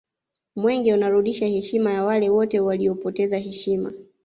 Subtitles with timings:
[0.55, 3.93] mwenge unarudisha heshima ya wale wote waliopoteza heshima